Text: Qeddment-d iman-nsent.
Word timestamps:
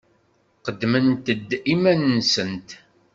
Qeddment-d 0.65 1.49
iman-nsent. 1.73 2.69